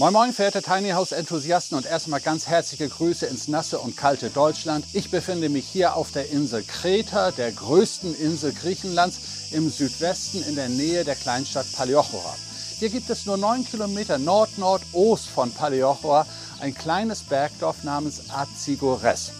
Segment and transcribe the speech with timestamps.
[0.00, 4.30] Moin Moin, verehrte Tiny House Enthusiasten und erstmal ganz herzliche Grüße ins nasse und kalte
[4.30, 4.86] Deutschland.
[4.94, 9.20] Ich befinde mich hier auf der Insel Kreta, der größten Insel Griechenlands
[9.52, 12.34] im Südwesten in der Nähe der Kleinstadt Paliochora.
[12.78, 16.26] Hier gibt es nur neun Kilometer nord-nordost von Paliochora
[16.60, 19.32] ein kleines Bergdorf namens Azigores.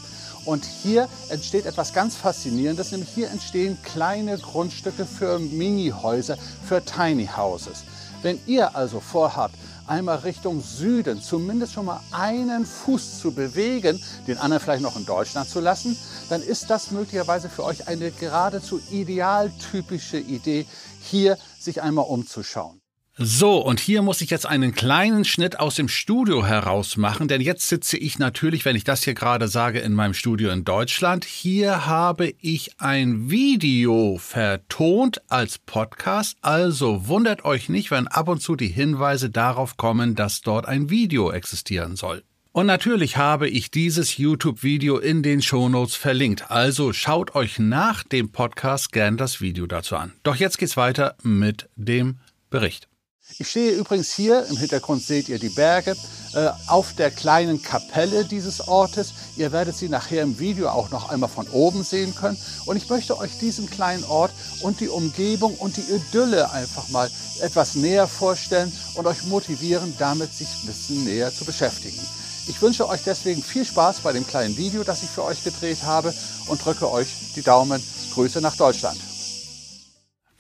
[0.45, 6.37] Und hier entsteht etwas ganz Faszinierendes, nämlich hier entstehen kleine Grundstücke für Minihäuser,
[6.68, 7.84] für Tiny Houses.
[8.23, 9.54] Wenn ihr also vorhabt,
[9.90, 15.04] einmal Richtung Süden zumindest schon mal einen Fuß zu bewegen, den anderen vielleicht noch in
[15.04, 20.66] Deutschland zu lassen, dann ist das möglicherweise für euch eine geradezu idealtypische Idee,
[21.02, 22.79] hier sich einmal umzuschauen.
[23.23, 27.43] So, und hier muss ich jetzt einen kleinen Schnitt aus dem Studio heraus machen, denn
[27.43, 31.27] jetzt sitze ich natürlich, wenn ich das hier gerade sage, in meinem Studio in Deutschland.
[31.27, 38.40] Hier habe ich ein Video vertont als Podcast, also wundert euch nicht, wenn ab und
[38.40, 42.23] zu die Hinweise darauf kommen, dass dort ein Video existieren soll.
[42.52, 48.32] Und natürlich habe ich dieses YouTube-Video in den Shownotes verlinkt, also schaut euch nach dem
[48.32, 50.15] Podcast gern das Video dazu an.
[50.23, 52.16] Doch jetzt geht's weiter mit dem
[52.49, 52.90] Bericht.
[53.38, 55.96] Ich stehe übrigens hier, im Hintergrund seht ihr die Berge,
[56.34, 59.14] äh, auf der kleinen Kapelle dieses Ortes.
[59.37, 62.38] Ihr werdet sie nachher im Video auch noch einmal von oben sehen können.
[62.66, 67.10] Und ich möchte euch diesen kleinen Ort und die Umgebung und die Idylle einfach mal
[67.41, 72.00] etwas näher vorstellen und euch motivieren, damit sich ein bisschen näher zu beschäftigen.
[72.47, 75.82] Ich wünsche euch deswegen viel Spaß bei dem kleinen Video, das ich für euch gedreht
[75.82, 76.12] habe
[76.47, 77.82] und drücke euch die Daumen.
[78.12, 79.09] Grüße nach Deutschland.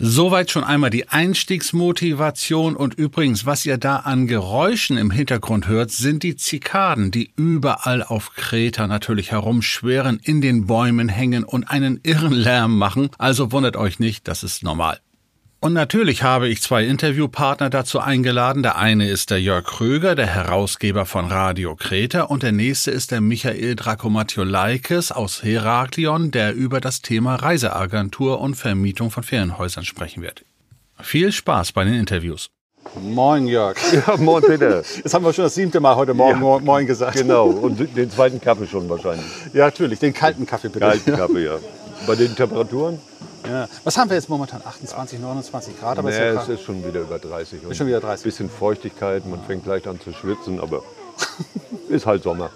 [0.02, 5.90] Soweit schon einmal die Einstiegsmotivation und übrigens, was ihr da an Geräuschen im Hintergrund hört,
[5.90, 12.00] sind die Zikaden, die überall auf Kreta natürlich herumschweren, in den Bäumen hängen und einen
[12.02, 15.00] irren Lärm machen, also wundert euch nicht, das ist normal.
[15.62, 18.62] Und natürlich habe ich zwei Interviewpartner dazu eingeladen.
[18.62, 23.10] Der eine ist der Jörg Kröger, der Herausgeber von Radio Kreta, und der nächste ist
[23.10, 30.22] der Michael Drakomatiolaikis aus Heraklion, der über das Thema Reiseagentur und Vermietung von Ferienhäusern sprechen
[30.22, 30.46] wird.
[30.98, 32.48] Viel Spaß bei den Interviews.
[32.98, 33.76] Moin Jörg.
[34.06, 34.78] Ja, moin Peter.
[34.78, 36.58] Jetzt haben wir schon das siebte Mal heute Morgen Ja.
[36.60, 37.18] Moin gesagt.
[37.18, 39.26] Genau, und den zweiten Kaffee schon wahrscheinlich.
[39.52, 40.86] Ja, natürlich, den kalten Kaffee bitte.
[40.86, 41.58] Kalten Kaffee, ja.
[42.06, 42.98] Bei den Temperaturen?
[43.48, 43.68] Ja.
[43.84, 44.62] Was haben wir jetzt momentan?
[44.64, 47.64] 28, 29 Grad, aber Nee, ist ja es ist schon wieder über 30.
[47.64, 48.24] Und Ist schon wieder 30.
[48.24, 50.82] Bisschen Feuchtigkeit, man fängt leicht an zu schwitzen, aber
[51.88, 52.50] ist halt Sommer.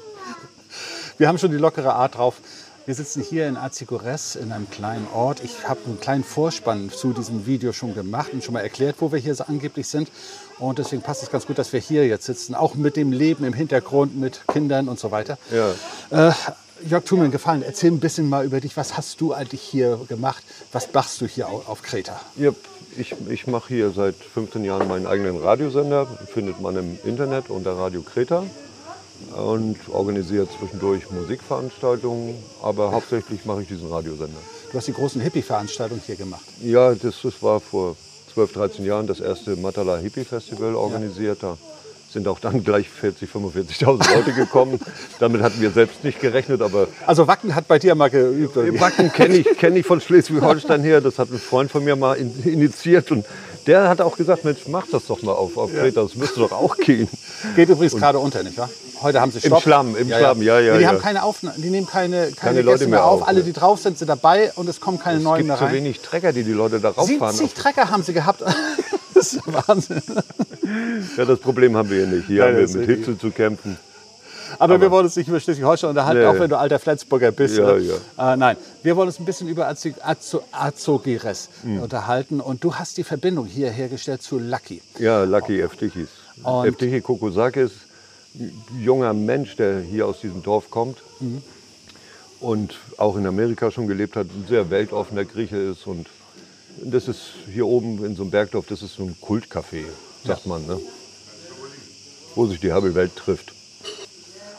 [1.17, 2.37] Wir haben schon die lockere Art drauf.
[2.87, 5.43] Wir sitzen hier in Azigores in einem kleinen Ort.
[5.43, 9.11] Ich habe einen kleinen Vorspann zu diesem Video schon gemacht und schon mal erklärt, wo
[9.11, 10.11] wir hier so angeblich sind.
[10.59, 13.45] Und deswegen passt es ganz gut, dass wir hier jetzt sitzen, auch mit dem Leben
[13.45, 15.39] im Hintergrund, mit Kindern und so weiter.
[15.51, 16.29] Ja.
[16.29, 16.33] Äh,
[16.87, 18.77] Jörg, tu mir einen Gefallen, erzähl ein bisschen mal über dich.
[18.77, 20.45] Was hast du eigentlich hier gemacht?
[20.75, 22.21] Was machst du hier au- auf Kreta?
[22.37, 22.51] Ja,
[22.99, 26.07] ich ich mache hier seit 15 Jahren meinen eigenen Radiosender.
[26.33, 28.45] Findet man im Internet unter Radio Kreta.
[29.37, 34.37] Und organisiere zwischendurch Musikveranstaltungen, aber hauptsächlich mache ich diesen Radiosender.
[34.73, 36.45] Du hast die großen Hippie-Veranstaltungen hier gemacht.
[36.61, 37.95] Ja, das, das war vor
[38.35, 41.43] 12, 13 Jahren das erste Matala Hippie Festival organisiert.
[41.45, 41.57] Da
[42.15, 44.81] sind auch dann gleich 40, 45.000 Leute gekommen.
[45.21, 48.57] Damit hatten wir selbst nicht gerechnet, aber Also Wacken hat bei dir mal geübt.
[48.57, 48.81] Oder?
[48.81, 51.03] Wacken kenne ich, kenn ich von Schleswig-Holstein her.
[51.03, 53.27] Das hat ein Freund von mir mal in, initiiert und
[53.67, 56.53] der hat auch gesagt, Mensch, mach das doch mal auf, auf Kreta, das müsste doch
[56.53, 57.09] auch gehen.
[57.57, 58.69] Geht übrigens gerade unter, nicht wahr?
[59.01, 59.63] Heute haben sie Stopp.
[59.63, 60.91] Schlamm, im Schlamm, ja, ja, Nee, die ja.
[60.91, 63.23] haben keine Aufnahmen, die nehmen keine, keine, Keine Leute mehr auf.
[63.23, 63.45] auf, Alle, ja.
[63.47, 65.75] die drauf sind, sind dabei und es kommen keine Es neuen gibt mehr so rein.
[65.75, 67.35] wenig Trecker, die die Leute da rauffahren.
[67.35, 68.43] 70 Trecker haben sie gehabt.
[69.15, 70.03] das ist ja Wahnsinn.
[71.17, 72.27] Ja, das Problem haben wir hier nicht.
[72.27, 73.77] Hier Nein, haben wir mit Hitze zu kämpfen.
[74.59, 76.27] Aber, wir wollen uns nicht über Schleswig-Holstein unterhalten, Nee.
[76.27, 77.57] auch wenn du alter Flensburger bist.
[77.57, 77.95] Ja, ja.
[78.35, 81.81] Äh, nein, wir wollen uns ein bisschen über Azo- Azo- Azogires Hm.
[81.81, 82.41] unterhalten.
[82.41, 84.81] Und du hast die Verbindung hier hergestellt zu Lucky.
[84.99, 86.09] Ja, Lucky Eftichis.
[86.45, 87.73] Und- Eftichi Kokosakis,
[88.39, 90.99] ein junger Mensch, der hier aus diesem Dorf kommt
[92.41, 95.87] und auch in Amerika schon gelebt hat, ein sehr weltoffener Grieche ist.
[95.87, 96.07] Und
[96.83, 97.21] das ist
[97.53, 99.85] hier oben in so einem Bergdorf, das ist so ein Kultcafé,
[100.25, 100.81] sagt man, ne?
[102.35, 103.53] wo sich die halbe Welt trifft.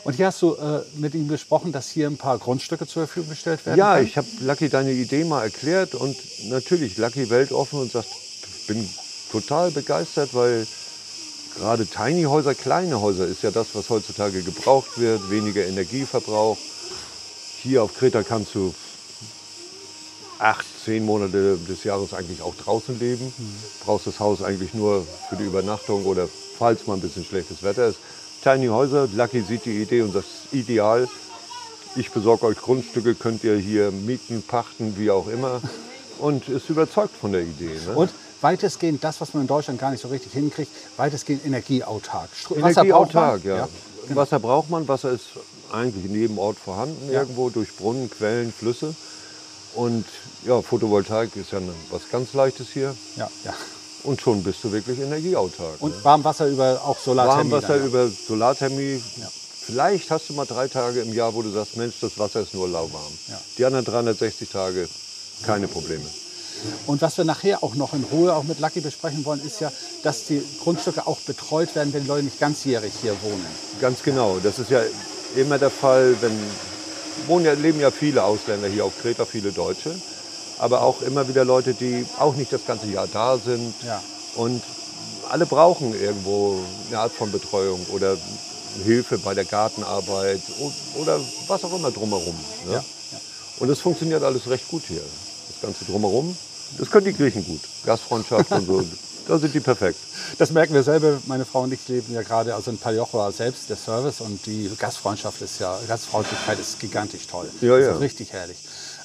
[0.04, 3.30] Und hier hast du äh, mit ihm besprochen, dass hier ein paar Grundstücke zur Verfügung
[3.30, 3.76] gestellt werden.
[3.76, 4.06] Ja, können?
[4.06, 6.16] ich habe Lucky deine Idee mal erklärt und
[6.48, 8.06] natürlich Lucky weltoffen und sagt,
[8.68, 8.88] bin
[9.32, 10.64] total begeistert, weil
[11.58, 16.56] gerade Tiny Häuser, kleine Häuser ist ja das, was heutzutage gebraucht wird, weniger Energieverbrauch.
[17.62, 18.72] Hier auf Kreta kannst du
[20.38, 23.32] acht, zehn Monate des Jahres eigentlich auch draußen leben.
[23.84, 26.28] Brauchst das Haus eigentlich nur für die Übernachtung oder
[26.58, 27.98] falls mal ein bisschen schlechtes Wetter ist.
[28.44, 31.08] Tiny Häuser, Lucky sieht die Idee und das ist ideal.
[31.96, 35.60] Ich besorge euch Grundstücke, könnt ihr hier mieten, pachten, wie auch immer.
[36.20, 37.78] Und ist überzeugt von der Idee.
[37.86, 37.94] Ne?
[37.96, 38.10] Und
[38.40, 42.28] weitestgehend das, was man in Deutschland gar nicht so richtig hinkriegt, weitestgehend energieautark.
[42.32, 43.24] Stro- Wasser braucht man.
[43.24, 43.68] Energieautark, ja.
[44.06, 44.20] genau.
[44.20, 44.86] Wasser braucht man.
[44.86, 45.24] Wasser ist
[45.72, 47.20] eigentlich in jedem Ort vorhanden, Ja.
[47.22, 48.94] irgendwo durch Brunnen, Quellen, Flüsse.
[49.76, 50.06] Und
[50.46, 52.94] ja, Photovoltaik ist ja was ganz Leichtes hier.
[53.16, 53.54] Ja, ja.
[54.04, 55.76] Und schon bist du wirklich energieautark.
[55.80, 56.04] Und ne?
[56.04, 57.50] Warmwasser über auch Solarthermie.
[57.50, 57.86] Warmwasser dann, ja.
[57.86, 59.02] über Solarthermie.
[59.66, 62.54] Vielleicht hast du mal drei Tage im Jahr, wo du sagst, Mensch, das Wasser ist
[62.54, 63.12] nur lauwarm.
[63.28, 63.38] Ja.
[63.58, 64.88] Die anderen 360 Tage
[65.44, 66.04] keine Probleme.
[66.86, 69.70] Und was wir nachher auch noch in Ruhe auch mit Lucky besprechen wollen, ist ja,
[70.02, 73.44] dass die Grundstücke auch betreut werden, wenn Leute nicht ganzjährig hier wohnen.
[73.80, 74.38] Ganz genau.
[74.42, 74.80] Das ist ja
[75.34, 76.32] immer der Fall, wenn
[77.26, 79.94] wohnen ja, leben ja viele Ausländer hier auf Kreta, viele Deutsche,
[80.58, 83.74] aber auch immer wieder Leute, die auch nicht das ganze Jahr da sind.
[83.84, 84.02] Ja.
[84.34, 84.62] Und
[85.28, 88.16] alle brauchen irgendwo eine Art von Betreuung oder
[88.84, 90.40] Hilfe bei der Gartenarbeit
[90.94, 91.18] oder
[91.48, 92.36] was auch immer drumherum.
[92.66, 92.74] Ne?
[92.74, 92.84] Ja,
[93.58, 95.02] Und es funktioniert alles recht gut hier.
[95.48, 96.36] Das Ganze drumherum,
[96.78, 97.60] das können die Griechen gut.
[97.84, 98.84] Gastfreundschaft und so,
[99.26, 99.98] da sind die perfekt.
[100.38, 101.20] Das merken wir selber.
[101.26, 104.70] Meine Frau und ich leben ja gerade also in Paliocha selbst, der Service und die
[104.78, 107.48] Gastfreundschaft ist ja, Gastfreundlichkeit ist gigantisch toll.
[107.60, 107.92] Ja, das ja.
[107.92, 108.58] ist richtig herrlich.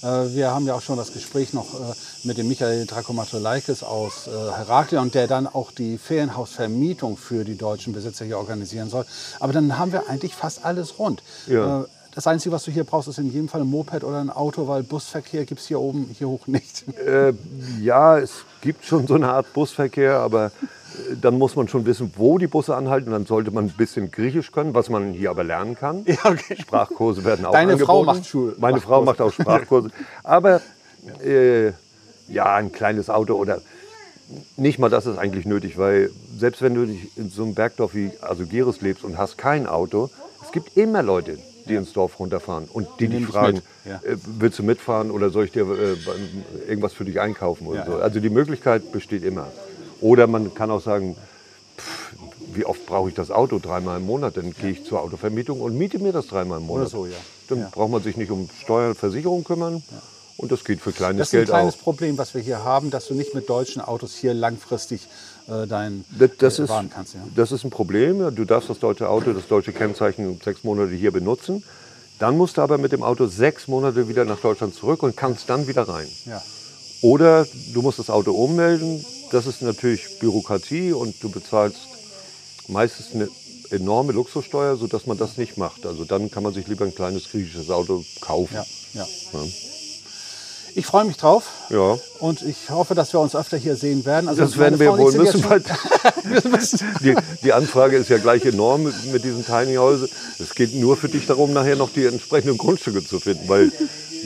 [0.03, 4.27] Äh, Wir haben ja auch schon das Gespräch noch äh, mit dem Michael Drakomatolaikis aus
[4.27, 9.05] äh, Heraklion, der dann auch die Ferienhausvermietung für die deutschen Besitzer hier organisieren soll.
[9.39, 11.23] Aber dann haben wir eigentlich fast alles rund.
[11.47, 11.85] Ja.
[12.13, 14.67] Das Einzige, was du hier brauchst, ist in jedem Fall ein Moped oder ein Auto,
[14.67, 16.83] weil Busverkehr gibt es hier oben, hier hoch nicht.
[16.99, 17.33] Äh,
[17.79, 22.11] ja, es gibt schon so eine Art Busverkehr, aber äh, dann muss man schon wissen,
[22.17, 23.11] wo die Busse anhalten.
[23.11, 26.03] Dann sollte man ein bisschen Griechisch können, was man hier aber lernen kann.
[26.05, 26.57] Ja, okay.
[26.59, 28.17] Sprachkurse werden auch Deine Frau angeboten.
[28.19, 29.05] macht Schul- Meine macht Frau Kurse.
[29.05, 29.89] macht auch Sprachkurse.
[30.23, 30.59] Aber
[31.23, 31.67] äh,
[32.27, 33.61] ja, ein kleines Auto oder
[34.57, 37.93] nicht mal das ist eigentlich nötig, weil selbst wenn du dich in so einem Bergdorf
[37.95, 40.09] wie Asugeris lebst und hast kein Auto,
[40.43, 41.37] es gibt immer Leute,
[41.67, 43.95] die ins Dorf runterfahren und die, dich fragen, ja.
[44.03, 45.95] äh, willst du mitfahren oder soll ich dir äh,
[46.67, 47.95] irgendwas für dich einkaufen oder Ja, so.
[47.95, 49.47] Also die Möglichkeit besteht immer.
[49.99, 51.15] Oder man kann auch sagen,
[51.77, 52.15] pff,
[52.53, 53.59] wie oft brauche ich das Auto?
[53.59, 54.37] Dreimal im Monat.
[54.37, 56.89] Dann gehe ich zur Autovermietung und miete mir das dreimal im Monat.
[56.89, 57.17] so, ja.
[57.49, 59.83] Dann braucht man sich nicht um Steuern und Versicherung kümmern.
[60.37, 61.81] Und das geht für kleines Das ist ein Geld kleines auch.
[61.81, 65.07] Problem, was wir hier haben, dass du nicht mit deutschen Autos hier langfristig
[65.51, 67.13] äh, dein Das, das, äh, ist, fahren kannst.
[67.13, 67.19] Ja.
[67.35, 68.33] das ist ein Problem.
[68.35, 71.63] Du darfst das deutsche Auto, das deutsche Kennzeichen sechs Monate hier benutzen.
[72.19, 75.49] Dann musst du aber mit dem Auto sechs Monate wieder nach Deutschland zurück und kannst
[75.49, 76.07] dann wieder rein.
[76.25, 76.41] Ja.
[77.01, 79.03] Oder du musst das Auto ummelden.
[79.31, 81.79] Das ist natürlich Bürokratie und du bezahlst
[82.67, 83.27] meistens eine
[83.71, 85.85] enorme Luxussteuer, sodass man das nicht macht.
[85.85, 88.53] Also dann kann man sich lieber ein kleines griechisches Auto kaufen.
[88.53, 89.07] Ja, ja.
[90.73, 90.79] Ja.
[90.79, 91.97] Ich freue mich drauf Ja.
[92.19, 94.27] und ich hoffe, dass wir uns öfter hier sehen werden.
[94.27, 95.61] Also Das werden wir Frau und wohl müssen, weil
[97.03, 100.09] die, die Anfrage ist ja gleich enorm mit, mit diesen Tiny Häusern.
[100.39, 103.71] Es geht nur für dich darum, nachher noch die entsprechenden Grundstücke zu finden, weil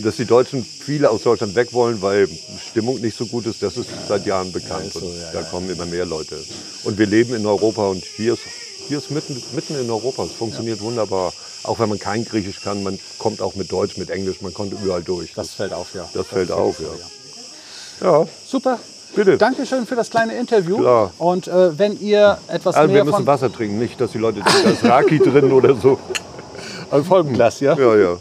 [0.04, 2.28] dass die Deutschen viele aus Deutschland weg wollen, weil
[2.70, 4.88] Stimmung nicht so gut ist, das ist seit Jahren bekannt.
[4.88, 5.46] ist so, und ja, da ja.
[5.46, 6.38] kommen immer mehr Leute.
[6.84, 8.42] Und wir leben in Europa und hier ist,
[8.88, 10.24] hier ist mitten, mitten in Europa.
[10.24, 11.34] Es funktioniert wunderbar.
[11.64, 14.74] Auch wenn man kein Griechisch kann, man kommt auch mit Deutsch, mit Englisch, man kommt
[14.74, 15.34] überall durch.
[15.34, 16.08] Das fällt auf, ja.
[16.14, 18.08] Das fällt auf, ja.
[18.08, 18.28] ja.
[18.46, 18.80] Super.
[19.16, 19.38] Bitte.
[19.38, 20.78] Dankeschön für das kleine Interview.
[20.78, 21.14] Klar.
[21.18, 24.18] Und äh, wenn ihr etwas Also wir mehr müssen von Wasser trinken, nicht, dass die
[24.18, 25.98] Leute denken, da ist Raki drin oder so.
[27.08, 27.78] Folgenglas, ja?
[27.78, 28.18] Ja, ja.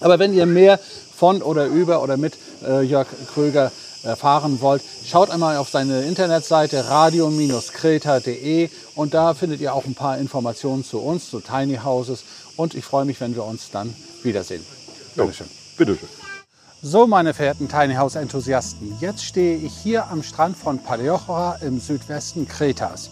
[0.00, 0.78] Aber wenn ihr mehr
[1.14, 6.88] von oder über oder mit äh, Jörg Kröger erfahren wollt, schaut einmal auf seine Internetseite
[6.88, 12.24] radio-kreta.de und da findet ihr auch ein paar Informationen zu uns, zu Tiny Houses
[12.56, 14.64] und ich freue mich, wenn wir uns dann wiedersehen.
[15.16, 15.48] Dankeschön.
[15.76, 16.08] Bitteschön.
[16.80, 21.80] So, meine verehrten Tiny House Enthusiasten, jetzt stehe ich hier am Strand von Paliochora im
[21.80, 23.10] Südwesten Kretas.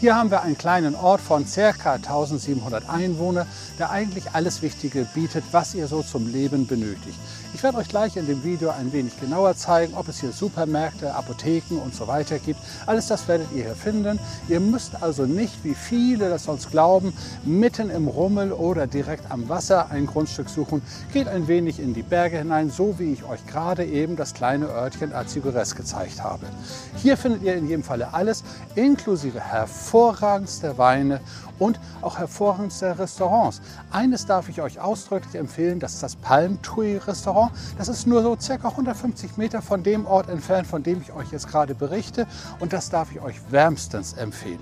[0.00, 1.94] Hier haben wir einen kleinen Ort von ca.
[1.94, 3.48] 1700 Einwohnern,
[3.80, 7.18] der eigentlich alles Wichtige bietet, was ihr so zum Leben benötigt.
[7.52, 11.12] Ich werde euch gleich in dem Video ein wenig genauer zeigen, ob es hier Supermärkte,
[11.12, 12.60] Apotheken und so weiter gibt.
[12.86, 14.20] Alles das werdet ihr hier finden.
[14.48, 17.12] Ihr müsst also nicht, wie viele das sonst glauben,
[17.44, 20.80] mitten im Rummel oder direkt am Wasser ein Grundstück suchen.
[21.12, 24.66] Geht ein wenig in die Berge hinein, so wie ich euch gerade eben das kleine
[24.66, 26.46] Örtchen Azigures gezeigt habe.
[26.98, 28.44] Hier findet ihr in jedem Falle alles,
[28.76, 31.18] inklusive hervorragend hervorragendste Weine
[31.58, 33.62] und auch hervorragendste Restaurants.
[33.90, 37.52] Eines darf ich euch ausdrücklich empfehlen, das ist das Palmtui Restaurant.
[37.78, 41.32] Das ist nur so circa 150 Meter von dem Ort entfernt, von dem ich euch
[41.32, 42.26] jetzt gerade berichte
[42.60, 44.58] und das darf ich euch wärmstens empfehlen.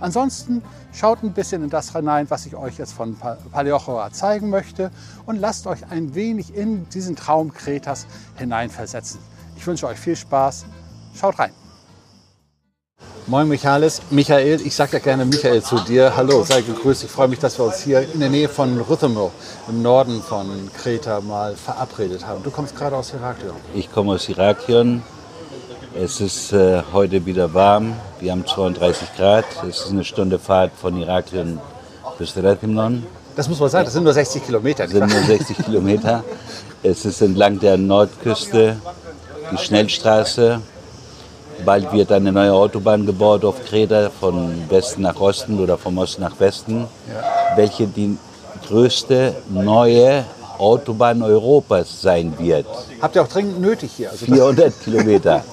[0.00, 0.60] Ansonsten
[0.92, 3.16] schaut ein bisschen in das hinein, was ich euch jetzt von
[3.52, 4.90] Paleochora zeigen möchte
[5.24, 9.20] und lasst euch ein wenig in diesen Traum Kretas hineinversetzen.
[9.56, 10.66] Ich wünsche euch viel Spaß.
[11.14, 11.52] Schaut rein.
[13.28, 16.16] Moin Michaelis, Michael, ich sage ja gerne Michael zu dir.
[16.16, 17.04] Hallo, sei gegrüßt.
[17.04, 19.30] Ich freue mich, dass wir uns hier in der Nähe von Rhythmo
[19.68, 22.42] im Norden von Kreta mal verabredet haben.
[22.42, 23.54] Du kommst gerade aus Heraklion.
[23.74, 25.02] Ich komme aus Heraklion.
[25.94, 27.96] Es ist äh, heute wieder warm.
[28.18, 29.44] Wir haben 32 Grad.
[29.68, 31.60] Es ist eine Stunde Fahrt von Heraklion
[32.18, 33.04] bis Rethymnon.
[33.36, 34.84] Das muss man sagen, das sind nur 60 Kilometer.
[34.84, 36.24] Das sind nur 60 Kilometer.
[36.82, 38.80] Es ist entlang der Nordküste
[39.52, 40.62] die Schnellstraße
[41.64, 46.22] Bald wird eine neue Autobahn gebaut auf Kreta von Westen nach Osten oder vom Osten
[46.22, 46.86] nach Westen,
[47.56, 48.16] welche die
[48.66, 50.24] größte neue
[50.58, 52.66] Autobahn Europas sein wird.
[53.00, 54.10] Habt ihr auch dringend nötig hier?
[54.10, 55.44] Also 400 Kilometer.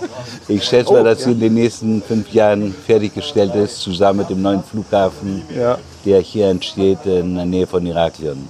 [0.47, 4.29] Ich schätze mal, oh, dass sie in den nächsten fünf Jahren fertiggestellt ist, zusammen mit
[4.29, 5.77] dem neuen Flughafen, ja.
[6.05, 8.47] der hier entsteht in der Nähe von Iraklion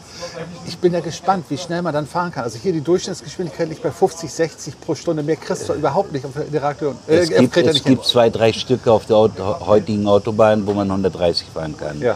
[0.65, 2.43] ich bin ja gespannt, wie schnell man dann fahren kann.
[2.43, 5.23] Also hier die Durchschnittsgeschwindigkeit liegt bei 50, 60 pro Stunde.
[5.23, 6.97] Mehr kriegst du überhaupt nicht auf der Irakregion.
[7.07, 10.89] Äh, es gibt, es gibt zwei, drei Stücke auf der Auto, heutigen Autobahn, wo man
[10.89, 11.99] 130 fahren kann.
[12.01, 12.15] Ja.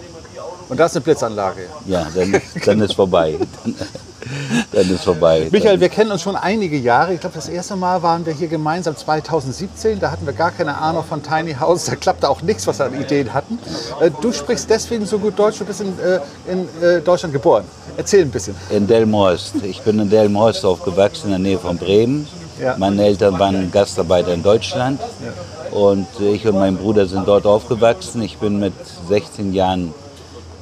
[0.70, 1.62] Und das ist eine Blitzanlage.
[1.88, 3.40] Ja, dann, dann ist vorbei.
[4.72, 5.48] dann ist vorbei.
[5.52, 7.16] Michael, wir kennen uns schon einige Jahre.
[7.16, 10.00] Ich glaube, das erste Mal waren wir hier gemeinsam 2017.
[10.00, 11.86] Da hatten wir gar keine Ahnung von Tiny House.
[11.86, 13.58] Da klappte auch nichts, was wir an Ideen hatten.
[14.00, 15.58] Äh, du sprichst deswegen so gut Deutsch.
[15.58, 16.20] Du bist in, äh,
[16.52, 17.64] in äh, Deutschland geboren.
[18.00, 18.56] Erzähl ein bisschen.
[18.70, 19.56] In Delmhorst.
[19.64, 22.28] Ich bin in Delmhorst aufgewachsen, in der Nähe von Bremen.
[22.60, 22.76] Ja.
[22.78, 25.00] Meine Eltern waren Gastarbeiter in Deutschland.
[25.02, 25.78] Ja.
[25.78, 28.22] Und ich und mein Bruder sind dort aufgewachsen.
[28.22, 28.74] Ich bin mit
[29.08, 29.94] 16 Jahren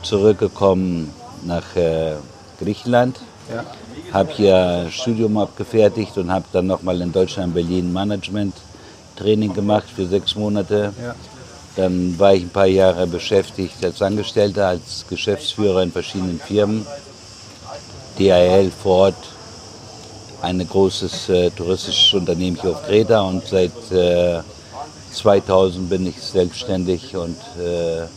[0.03, 1.13] zurückgekommen
[1.45, 2.13] nach äh,
[2.59, 3.17] Griechenland
[3.53, 3.63] ja.
[4.13, 8.55] Habe hier Studium abgefertigt und habe dann nochmal in Deutschland, Berlin Management
[9.15, 10.93] Training gemacht für sechs Monate.
[11.01, 11.15] Ja.
[11.75, 16.85] Dann war ich ein paar Jahre beschäftigt als Angestellter, als Geschäftsführer in verschiedenen Firmen.
[18.17, 19.15] DHL Ford,
[20.41, 24.39] ein großes äh, touristisches Unternehmen hier auf Kreta und seit äh,
[25.13, 28.07] 2000 bin ich selbstständig und äh,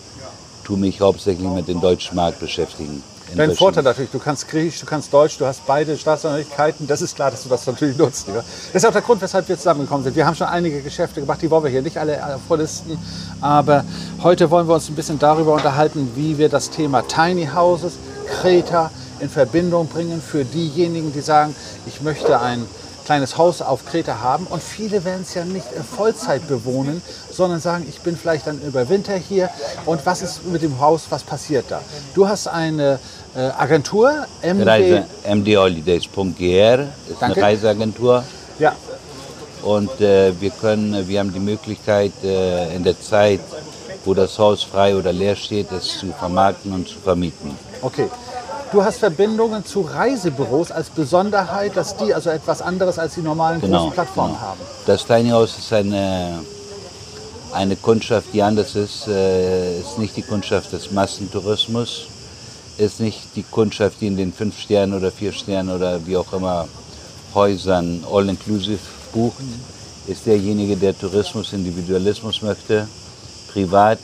[0.65, 3.03] tue mich hauptsächlich mit dem deutschen Markt beschäftigen.
[3.37, 6.89] Dein Vorteil natürlich, du kannst Griechisch, du kannst Deutsch, du hast beide Staatsangehörigkeiten.
[6.89, 8.27] Das ist klar, dass du das natürlich nutzt.
[8.27, 8.35] Ja?
[8.35, 10.17] Das ist auch der Grund, weshalb wir zusammengekommen sind.
[10.17, 12.99] Wir haben schon einige Geschäfte gemacht, die wollen wir hier nicht alle vorlisten.
[13.41, 13.85] Aber
[14.23, 17.93] heute wollen wir uns ein bisschen darüber unterhalten, wie wir das Thema Tiny Houses,
[18.27, 21.55] Kreta in Verbindung bringen für diejenigen, die sagen,
[21.87, 22.67] ich möchte ein
[23.11, 24.47] kleines Haus auf Kreta haben.
[24.47, 28.89] Und viele werden es ja nicht Vollzeit bewohnen, sondern sagen, ich bin vielleicht dann über
[28.89, 29.51] Winter hier.
[29.85, 31.83] Und was ist mit dem Haus, was passiert da?
[32.15, 33.01] Du hast eine
[33.35, 37.37] äh, Agentur, MD, Reise, mdholidays.gr ist Danke.
[37.37, 38.23] eine Reiseagentur.
[38.61, 38.77] Ja.
[39.63, 43.41] Und äh, wir können, wir haben die Möglichkeit äh, in der Zeit,
[44.05, 47.57] wo das Haus frei oder leer steht, es zu vermarkten und zu vermieten.
[47.83, 48.09] Okay.
[48.73, 53.61] Du hast Verbindungen zu Reisebüros als Besonderheit, dass die also etwas anderes als die normalen
[53.61, 54.47] genau, großen Plattformen genau.
[54.47, 54.61] haben.
[54.87, 56.39] Das Tiny House ist eine,
[57.53, 59.09] eine Kundschaft, die anders ist.
[59.09, 62.07] Äh, ist nicht die Kundschaft des Massentourismus,
[62.79, 66.33] ist nicht die Kundschaft, die in den fünf Sternen oder vier Sternen oder wie auch
[66.33, 66.69] immer
[67.35, 68.79] Häusern all-inclusive
[69.13, 69.43] bucht.
[70.07, 72.87] Ist derjenige, der Tourismus, Individualismus möchte,
[73.53, 73.99] privat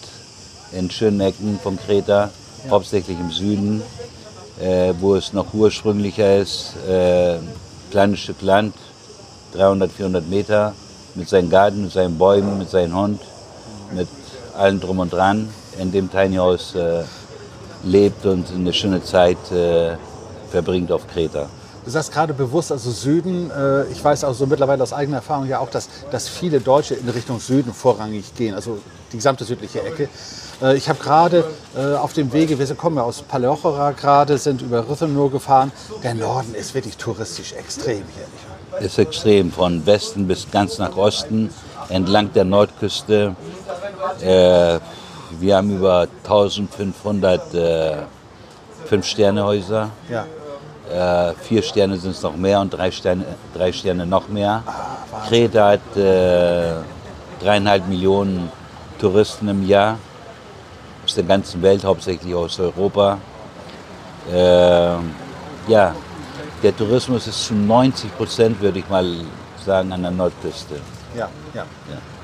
[0.72, 2.30] in schönen Ecken von Kreta,
[2.64, 2.70] ja.
[2.70, 3.82] hauptsächlich im Süden
[4.60, 6.74] äh, wo es noch ursprünglicher ist.
[6.88, 7.38] Äh,
[7.90, 8.74] kleines Stück Land,
[9.54, 10.74] 300, 400 Meter,
[11.14, 13.20] mit seinem Garten, mit seinen Bäumen, mit seinem Hund,
[13.92, 14.08] mit
[14.56, 15.48] allem drum und dran,
[15.78, 17.02] in dem Tiny House äh,
[17.84, 19.96] lebt und eine schöne Zeit äh,
[20.50, 21.48] verbringt auf Kreta.
[21.86, 23.48] Du sagst gerade bewusst, also Süden.
[23.48, 26.94] Äh, ich weiß auch so mittlerweile aus eigener Erfahrung ja auch, dass, dass viele Deutsche
[26.94, 28.78] in Richtung Süden vorrangig gehen, also
[29.12, 30.08] die gesamte südliche Ecke.
[30.60, 31.44] Äh, ich habe gerade
[31.76, 35.70] äh, auf dem Wege, wir kommen ja aus Paleochora gerade, sind über Rhythmno gefahren.
[36.02, 38.80] Der Norden ist wirklich touristisch extrem hier.
[38.84, 41.50] Ist extrem, von Westen bis ganz nach Osten,
[41.88, 43.36] entlang der Nordküste.
[44.20, 44.80] Äh,
[45.38, 47.96] wir haben über 1500 äh,
[48.86, 49.90] Fünf-Sterne-Häuser.
[50.10, 50.26] Ja.
[50.90, 54.62] Äh, vier Sterne sind es noch mehr und drei Sterne, drei Sterne noch mehr.
[54.66, 56.74] Ah, Kreta hat äh,
[57.40, 58.50] dreieinhalb Millionen
[59.00, 59.98] Touristen im Jahr
[61.04, 63.18] aus der ganzen Welt, hauptsächlich aus Europa.
[64.32, 64.96] Äh,
[65.68, 65.94] ja,
[66.62, 69.06] der Tourismus ist zu 90 Prozent, würde ich mal
[69.64, 70.76] sagen, an der Nordküste.
[71.16, 71.64] Ja, ja.
[71.90, 72.15] ja.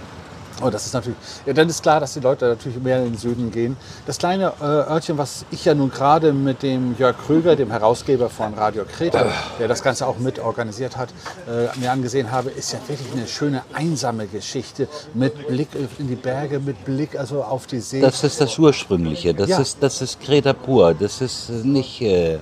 [0.60, 1.16] Oh, das ist natürlich.
[1.46, 3.76] Ja, dann ist klar, dass die Leute natürlich mehr in den Süden gehen.
[4.06, 8.28] Das kleine äh, Örtchen, was ich ja nun gerade mit dem Jörg Krüger, dem Herausgeber
[8.28, 9.26] von Radio Kreta,
[9.58, 11.10] der das Ganze auch mit organisiert hat,
[11.48, 15.68] äh, mir angesehen habe, ist ja wirklich eine schöne einsame Geschichte mit Blick
[15.98, 18.00] in die Berge, mit Blick also auf die See.
[18.00, 19.32] Das ist das Ursprüngliche.
[19.34, 19.58] Das Ja.
[19.60, 20.94] ist das ist Kreta pur.
[20.94, 22.38] Das ist nicht äh,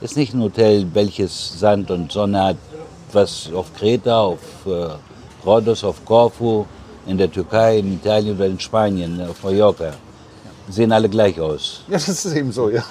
[0.00, 2.56] ist nicht ein Hotel, welches Sand und Sonne hat,
[3.12, 4.88] was auf Kreta, auf äh,
[5.46, 6.66] Rhodos, auf Korfu,
[7.06, 9.92] in der Türkei, in Italien oder in Spanien, auf Mallorca.
[10.68, 11.82] Sehen alle gleich aus.
[11.88, 12.82] Ja, das ist eben so, ja.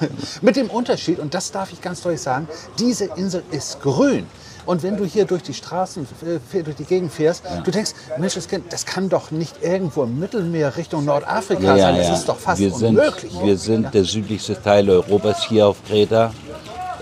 [0.42, 4.28] Mit dem Unterschied, und das darf ich ganz deutlich sagen, diese Insel ist grün.
[4.66, 6.08] Und wenn du hier durch die Straßen,
[6.54, 8.36] äh, durch die Gegend fährst, du denkst, Mensch,
[8.70, 11.98] das kann, doch nicht irgendwo im Mittelmeer Richtung Nordafrika sein.
[11.98, 13.34] Das ist doch fast wir sind, unmöglich.
[13.44, 16.32] Wir sind der südlichste Teil Europas hier auf Kreta.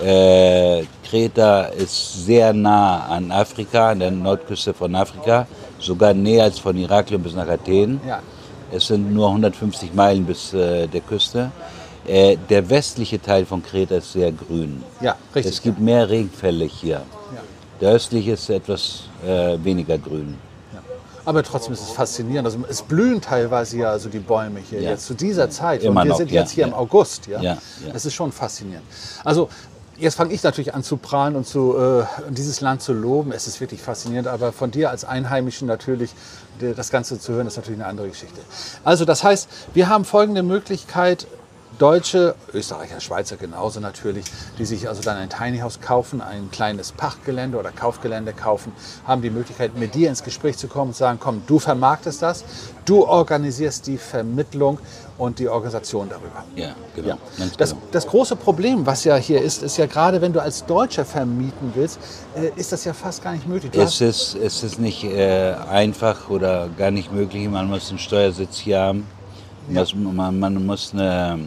[0.01, 5.45] Äh, Kreta ist sehr nah an Afrika, an der Nordküste von Afrika,
[5.81, 7.99] sogar näher als von Heraklion bis nach Athen.
[8.07, 8.19] Ja.
[8.71, 11.51] Es sind nur 150 Meilen bis äh, der Küste.
[12.07, 14.83] Äh, der westliche Teil von Kreta ist sehr grün.
[15.01, 15.53] Ja, richtig.
[15.53, 17.01] Es gibt mehr Regenfälle hier.
[17.79, 20.37] Der östliche ist etwas äh, weniger grün.
[21.25, 22.45] Aber trotzdem ist es faszinierend.
[22.47, 24.89] Also es blühen teilweise ja also die Bäume hier Ja.
[24.91, 25.83] jetzt zu dieser Zeit.
[25.83, 26.67] Immer und wir noch, sind ja, jetzt hier ja.
[26.67, 27.27] im August.
[27.27, 27.41] Ja?
[27.41, 27.93] Ja, ja.
[27.93, 28.85] Das ist schon faszinierend.
[29.23, 29.49] Also
[30.01, 33.31] jetzt fange ich natürlich an zu prahlen und zu, äh, dieses Land zu loben.
[33.31, 34.27] Es ist wirklich faszinierend.
[34.27, 36.11] Aber von dir als Einheimischen natürlich
[36.59, 38.39] das Ganze zu hören, ist natürlich eine andere Geschichte.
[38.83, 41.27] Also das heißt, wir haben folgende Möglichkeit.
[41.81, 44.25] Deutsche, Österreicher, Schweizer genauso natürlich,
[44.59, 48.71] die sich also dann ein Tiny House kaufen, ein kleines Pachtgelände oder Kaufgelände kaufen,
[49.07, 52.43] haben die Möglichkeit, mit dir ins Gespräch zu kommen und sagen, komm, du vermarktest das,
[52.85, 54.77] du organisierst die Vermittlung
[55.17, 56.43] und die Organisation darüber.
[56.55, 57.07] Ja, genau.
[57.07, 57.17] Ja.
[57.57, 57.81] Das, genau.
[57.91, 61.71] das große Problem, was ja hier ist, ist ja gerade, wenn du als Deutscher vermieten
[61.73, 61.97] willst,
[62.35, 63.71] äh, ist das ja fast gar nicht möglich.
[63.75, 67.49] Es ist, es ist nicht äh, einfach oder gar nicht möglich.
[67.49, 69.07] Man muss einen Steuersitz hier haben.
[69.69, 71.39] Was- Man, man muss eine,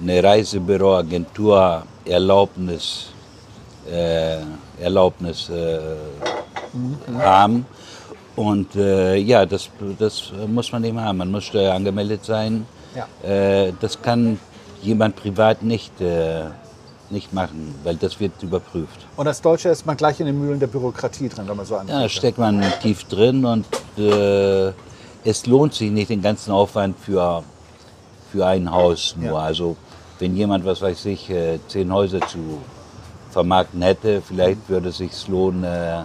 [0.00, 3.06] eine Reisebüro-Agentur Erlaubnis,
[3.90, 4.38] äh,
[4.80, 5.78] Erlaubnis äh,
[7.18, 7.66] haben.
[8.36, 11.18] Und äh, ja, das, das muss man eben haben.
[11.18, 12.66] Man muss angemeldet sein.
[12.94, 13.28] Ja.
[13.28, 14.38] Äh, das kann
[14.82, 16.44] jemand privat nicht, äh,
[17.10, 19.06] nicht machen, weil das wird überprüft.
[19.16, 21.74] und als Deutscher ist man gleich in den Mühlen der Bürokratie drin, wenn man so
[21.74, 22.10] Ja, da anfängt.
[22.12, 23.66] steckt man tief drin und
[23.98, 24.72] äh,
[25.24, 27.42] es lohnt sich nicht den ganzen Aufwand für,
[28.30, 29.32] für ein Haus nur.
[29.32, 29.36] Ja.
[29.38, 29.76] Also
[30.18, 32.58] wenn jemand, was weiß ich, äh, zehn Häuser zu
[33.30, 36.02] vermarkten hätte, vielleicht würde es sich lohnen, äh,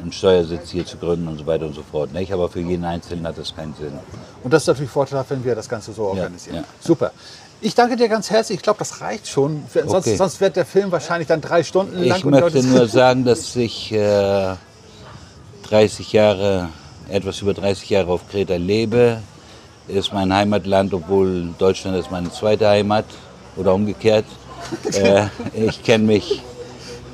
[0.00, 2.12] einen Steuersitz hier zu gründen und so weiter und so fort.
[2.12, 2.32] Nicht?
[2.32, 3.92] Aber für jeden Einzelnen hat das keinen Sinn.
[4.44, 6.56] Und das ist natürlich vorteilhaft, wenn wir das Ganze so organisieren.
[6.58, 6.64] ja.
[6.80, 7.10] Super.
[7.60, 8.58] Ich danke dir ganz herzlich.
[8.58, 9.64] Ich glaube, das reicht schon.
[9.72, 10.14] Sonst, Okay.
[10.16, 12.18] sonst wird der Film wahrscheinlich dann drei Stunden lang.
[12.18, 14.54] Ich möchte nur sagen, dass ich äh,
[15.64, 16.68] 30 Jahre,
[17.08, 19.18] etwas über 30 Jahre auf Kreta lebe.
[19.88, 23.06] Ist mein Heimatland, obwohl Deutschland ist meine zweite Heimat
[23.56, 24.26] oder umgekehrt.
[24.92, 26.42] äh, ich kenne mich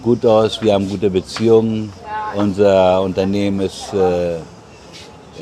[0.03, 1.93] gut aus, wir haben gute Beziehungen.
[2.37, 4.39] Unser Unternehmen ist äh,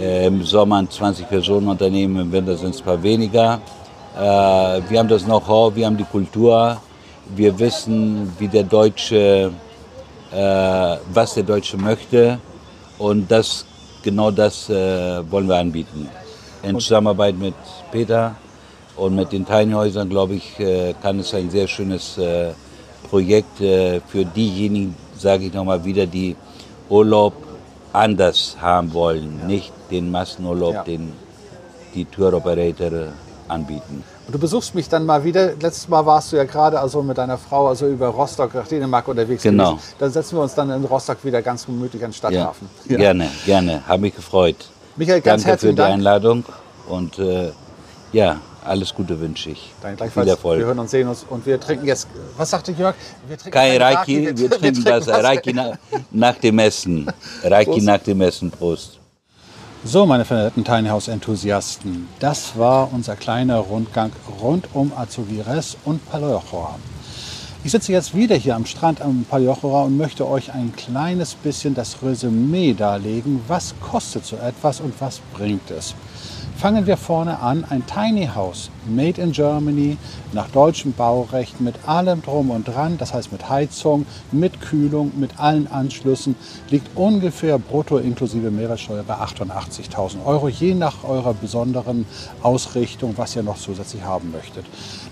[0.00, 3.60] äh, im Sommer ein 20-Personen-Unternehmen, im Winter sind es ein paar weniger.
[4.16, 4.20] Äh,
[4.88, 6.78] wir haben das Know-how, wir haben die Kultur,
[7.34, 9.52] wir wissen, wie der Deutsche,
[10.32, 12.38] äh, was der Deutsche möchte
[12.98, 13.66] und das,
[14.02, 16.08] genau das wollen wir anbieten.
[16.62, 17.54] In Zusammenarbeit mit
[17.90, 18.36] Peter
[18.96, 22.50] und mit den Teinhäusern, glaube ich, äh, kann es ein sehr schönes äh,
[23.08, 26.36] Projekt äh, für diejenigen, sage ich nochmal wieder, die
[26.88, 27.32] Urlaub
[27.92, 30.82] anders haben wollen, nicht den Massenurlaub, Ja.
[30.84, 31.12] den
[31.94, 33.08] die Tour-Operator
[33.48, 34.02] anbieten.
[34.26, 35.52] Und du besuchst mich dann mal wieder.
[35.60, 39.08] Letztes Mal warst du ja gerade also mit deiner Frau also über Rostock nach Dänemark
[39.08, 39.42] unterwegs.
[39.42, 39.72] Genau.
[39.72, 39.94] gewesen.
[39.98, 42.68] Dann setzen wir uns dann in Rostock wieder ganz gemütlich an den Ja, Stadthafen.
[42.88, 43.82] Gerne, gerne.
[43.86, 44.56] Habe mich gefreut.
[44.96, 45.94] Michael, ganz Danke für herzlichen die Dank.
[45.94, 46.44] Einladung
[46.88, 47.50] und äh,
[48.12, 49.72] ja, alles Gute wünsche ich.
[49.80, 50.24] Danke gleichfalls.
[50.24, 50.58] Viel Erfolg.
[50.58, 52.08] Wir hören uns, sehen uns und wir trinken jetzt.
[52.36, 52.94] Was sagte Jörg?
[53.26, 55.22] Wir trinken Kein Reiki, wir trinken Wasser.
[55.22, 55.72] Reiki na,
[56.10, 57.10] nach dem Essen.
[57.42, 57.86] Reiki Prost.
[57.86, 58.50] nach dem Essen.
[58.50, 58.98] Prost.
[59.84, 66.08] So, meine verehrten Tiny House Enthusiasten, das war unser kleiner Rundgang rund um Azugires und
[66.08, 66.76] Palojora.
[67.64, 71.74] Ich sitze jetzt wieder hier am Strand am Palojora und möchte euch ein kleines bisschen
[71.74, 75.96] das Resümee darlegen, was kostet so etwas und was bringt es.
[76.62, 79.96] Fangen wir vorne an, ein Tiny House, made in Germany,
[80.32, 85.40] nach deutschem Baurecht, mit allem drum und dran, das heißt mit Heizung, mit Kühlung, mit
[85.40, 86.36] allen Anschlüssen,
[86.70, 92.06] liegt ungefähr brutto inklusive Mehrwertsteuer bei 88.000 Euro, je nach eurer besonderen
[92.44, 94.64] Ausrichtung, was ihr noch zusätzlich haben möchtet.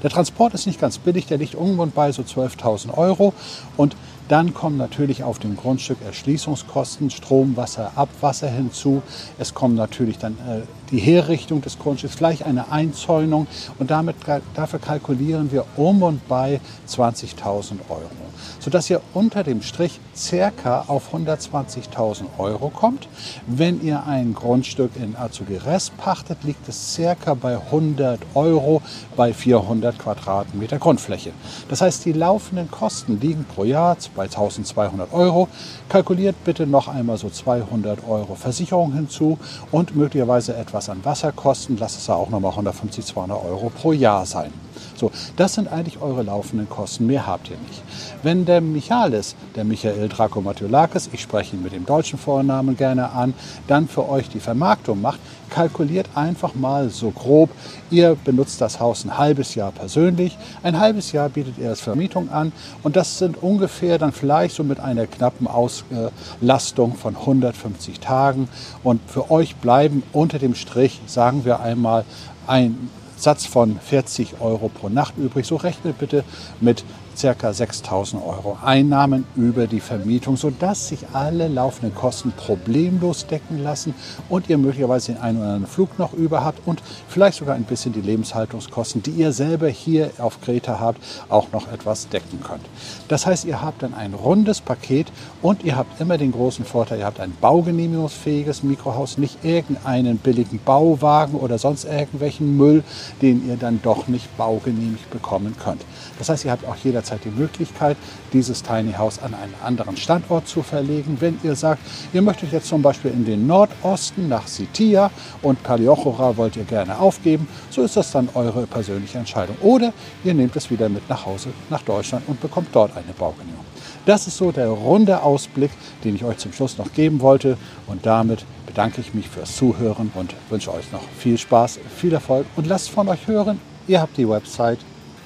[0.05, 3.35] Der Transport ist nicht ganz billig, der liegt irgendwo bei so 12.000 Euro
[3.77, 3.97] und
[4.31, 9.03] Dann kommen natürlich auf dem Grundstück Erschließungskosten, Strom, Wasser, Abwasser hinzu.
[9.41, 10.61] Es kommen natürlich dann äh,
[10.91, 13.47] die Herrichtung des Grundstücks, vielleicht eine Einzäunung
[13.79, 14.17] und damit,
[14.55, 18.11] dafür kalkulieren wir um und bei 20.000 Euro
[18.59, 23.09] sodass ihr unter dem Strich circa auf 120.000 Euro kommt.
[23.47, 28.83] Wenn ihr ein Grundstück in Azugeres pachtet, liegt es circa bei 100 Euro
[29.17, 31.33] bei 400 Quadratmeter Grundfläche.
[31.69, 35.49] Das heißt, die laufenden Kosten liegen pro Jahr bei 1200 Euro.
[35.89, 39.39] Kalkuliert bitte noch einmal so 200 Euro Versicherung hinzu
[39.71, 41.77] und möglicherweise etwas an Wasserkosten.
[41.79, 44.53] Lasst es auch noch mal 150, 200 Euro pro Jahr sein.
[45.01, 47.07] So, das sind eigentlich eure laufenden Kosten.
[47.07, 47.83] Mehr habt ihr nicht.
[48.23, 53.33] Wenn der Michalis, der Michael Drakomatiolakis, ich spreche ihn mit dem deutschen Vornamen gerne an,
[53.67, 57.49] dann für euch die Vermarktung macht, kalkuliert einfach mal so grob,
[57.91, 62.31] ihr benutzt das Haus ein halbes Jahr persönlich, ein halbes Jahr bietet ihr als Vermietung
[62.31, 68.49] an und das sind ungefähr dann vielleicht so mit einer knappen Auslastung von 150 Tagen
[68.85, 72.05] und für euch bleiben unter dem Strich, sagen wir einmal,
[72.47, 72.91] ein
[73.23, 75.47] Satz von 40 Euro pro Nacht übrig.
[75.47, 76.25] So rechnet bitte
[76.61, 76.85] mit
[77.21, 77.51] ca.
[77.51, 83.95] 6.000 Euro Einnahmen über die Vermietung, sodass sich alle laufenden Kosten problemlos decken lassen
[84.29, 87.65] und ihr möglicherweise den einen oder anderen Flug noch über habt und vielleicht sogar ein
[87.65, 92.65] bisschen die Lebenshaltungskosten, die ihr selber hier auf Kreta habt, auch noch etwas decken könnt.
[93.09, 95.09] Das heißt, ihr habt dann ein rundes Paket
[95.43, 100.61] und ihr habt immer den großen Vorteil, ihr habt ein baugenehmigungsfähiges Mikrohaus, nicht irgendeinen billigen
[100.65, 102.83] Bauwagen oder sonst irgendwelchen Müll,
[103.21, 105.85] den ihr dann doch nicht baugenehmigt bekommen könnt.
[106.19, 107.97] Das heißt, ihr habt auch jederzeit die Möglichkeit,
[108.33, 111.17] dieses Tiny House an einen anderen Standort zu verlegen.
[111.21, 115.11] Wenn ihr sagt, ihr möchtet jetzt zum Beispiel in den Nordosten nach Sitia
[115.43, 119.57] und Kaliochora wollt ihr gerne aufgeben, so ist das dann eure persönliche Entscheidung.
[119.61, 119.93] Oder
[120.25, 123.65] ihr nehmt es wieder mit nach Hause, nach Deutschland und bekommt dort eine Baugenehmigung.
[124.07, 125.71] Das ist so der runde Ausblick,
[126.05, 127.59] den ich euch zum Schluss noch geben wollte.
[127.87, 132.47] Und damit bedanke ich mich fürs Zuhören und wünsche euch noch viel Spaß, viel Erfolg
[132.57, 133.61] und lasst von euch hören.
[133.87, 134.79] Ihr habt die Website